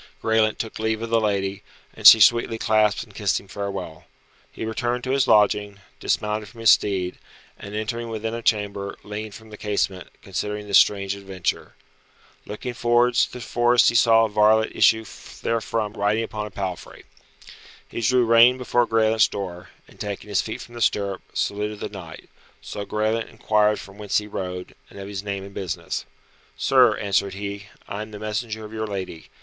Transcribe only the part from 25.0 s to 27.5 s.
his name and business. "Sir," answered